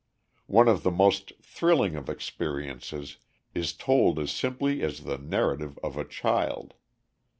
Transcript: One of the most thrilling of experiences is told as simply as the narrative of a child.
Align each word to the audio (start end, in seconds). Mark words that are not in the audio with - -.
One 0.47 0.67
of 0.67 0.81
the 0.81 0.89
most 0.89 1.31
thrilling 1.43 1.95
of 1.95 2.09
experiences 2.09 3.17
is 3.53 3.71
told 3.71 4.17
as 4.17 4.31
simply 4.31 4.81
as 4.81 5.01
the 5.01 5.19
narrative 5.19 5.77
of 5.83 5.95
a 5.95 6.03
child. 6.05 6.73